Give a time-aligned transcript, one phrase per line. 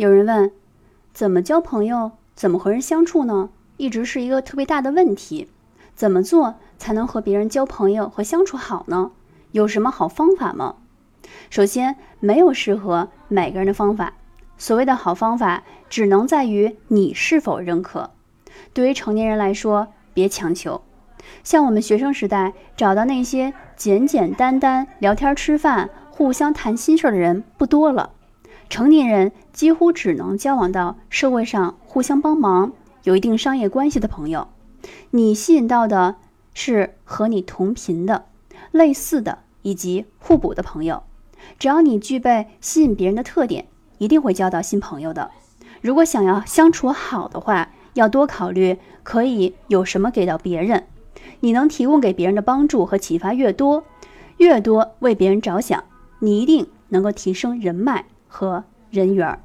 [0.00, 0.50] 有人问，
[1.12, 3.50] 怎么交朋友，怎么和人相处呢？
[3.76, 5.48] 一直是一个特别大的问题。
[5.94, 9.10] 怎么做才能和别人交朋友和相处好呢？
[9.52, 10.76] 有什么好方法吗？
[11.50, 14.14] 首先，没有适合每个人的方法。
[14.56, 18.12] 所谓的好方法，只能在于你是否认可。
[18.72, 20.80] 对于成年人来说，别强求。
[21.44, 28.12] 像我们学生时代找到那些简简单单聊天、吃饭、互相谈心事的人不多了。
[28.70, 34.48] 成年人几乎只能交往到社会上互相帮忙、有一定商业关系的朋友。
[35.10, 36.16] 你吸引到的
[36.54, 38.24] 是和你同频的、
[38.70, 41.02] 类似的以及互补的朋友。
[41.58, 43.66] 只要你具备吸引别人的特点。
[44.00, 45.30] 一定会交到新朋友的。
[45.82, 50.86] 如果想要相处好的话，要多考虑可以有什么给到别人。
[51.40, 53.84] 你能提供给别人的帮助和启发越多，
[54.38, 55.84] 越多为别人着想，
[56.20, 59.38] 你一定能够提升人脉和人缘儿。